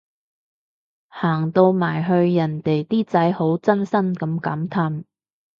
[1.09, 5.03] 行到埋去人哋啲仔好真心噉感嘆